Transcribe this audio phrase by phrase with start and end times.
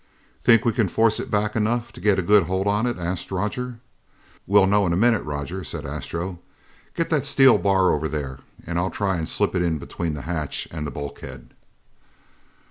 [0.41, 3.29] "Think we can force it back enough to get a good hold on it?" asked
[3.31, 3.79] Roger.
[4.47, 6.39] "We'll know in a minute, Roger," said Astro.
[6.95, 10.23] "Get that steel bar over there and I'll try to slip it in between the
[10.23, 11.51] hatch and the bulkhead."